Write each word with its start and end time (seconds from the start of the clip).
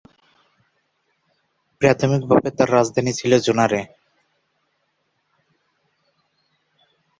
প্রাথমিকভাবে 1.81 2.49
তার 2.57 2.69
রাজধানী 2.77 3.11
ছিল 3.19 3.31
জুনারে। 3.45 3.81